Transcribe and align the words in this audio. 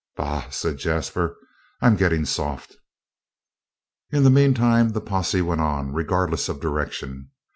"Bah!" 0.15 0.49
said 0.49 0.77
Jasper. 0.79 1.37
"I'm 1.79 1.95
getting 1.95 2.25
soft!" 2.25 2.75
In 4.09 4.23
the 4.23 4.31
meantime 4.31 4.93
the 4.93 4.99
posse 4.99 5.43
went 5.43 5.61
on, 5.61 5.93
regardless 5.93 6.49
of 6.49 6.59
direction. 6.59 7.29